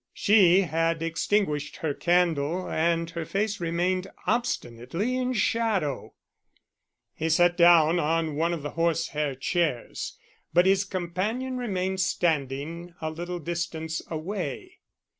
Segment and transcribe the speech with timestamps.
[0.15, 6.15] She had extinguished her candle, and her face remained obstinately in shadow.
[7.13, 10.17] He sat down on one of the horsehair chairs;
[10.55, 14.79] but his companion remained standing a little distance away.